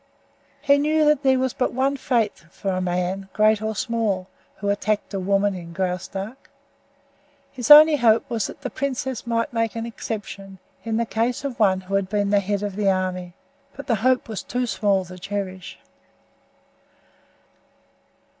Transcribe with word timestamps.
He 0.63 0.79
knew 0.79 1.05
that 1.05 1.21
there 1.21 1.37
was 1.37 1.53
but 1.53 1.73
one 1.73 1.95
fate 1.95 2.43
for 2.49 2.71
the 2.71 2.81
man, 2.81 3.29
great 3.33 3.61
or 3.61 3.75
small, 3.75 4.27
who 4.55 4.69
attacked 4.69 5.13
a 5.13 5.19
woman 5.19 5.53
in 5.53 5.73
Graustark. 5.73 6.49
His 7.51 7.69
only 7.69 7.97
hope 7.97 8.27
was 8.27 8.47
that 8.47 8.61
the 8.61 8.71
princess 8.71 9.27
might 9.27 9.53
make 9.53 9.75
an 9.75 9.85
exception 9.85 10.57
in 10.83 10.97
the 10.97 11.05
case 11.05 11.43
of 11.43 11.59
one 11.59 11.81
who 11.81 11.93
had 11.93 12.09
been 12.09 12.31
the 12.31 12.39
head 12.39 12.63
of 12.63 12.75
the 12.77 12.89
army 12.89 13.35
but 13.75 13.85
the 13.85 13.97
hope 14.01 14.27
was 14.27 14.41
too 14.41 14.65
small 14.65 15.05
to 15.05 15.19
cherish. 15.19 15.77